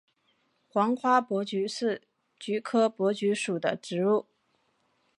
[0.67, 2.01] 黄花珀菊是
[2.39, 4.25] 菊科珀菊属的植物。